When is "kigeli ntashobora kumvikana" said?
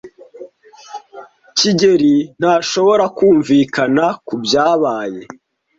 1.57-4.05